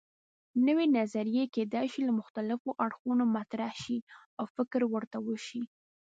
[0.67, 3.97] نوې نظریې کیدای شي له مختلفو اړخونو مطرح شي
[4.39, 5.61] او فکر ورته وشي.